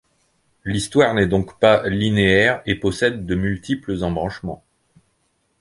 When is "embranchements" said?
4.03-4.63